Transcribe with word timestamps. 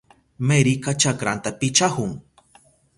Meryka 0.47 0.91
chakranta 1.01 1.49
pichahun. 1.59 2.11